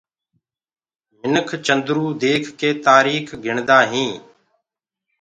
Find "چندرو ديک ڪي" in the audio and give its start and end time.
1.65-2.69